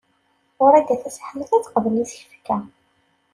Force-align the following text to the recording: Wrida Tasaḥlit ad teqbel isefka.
Wrida 0.63 0.95
Tasaḥlit 1.01 1.51
ad 1.55 1.63
teqbel 1.63 1.95
isefka. 2.03 2.57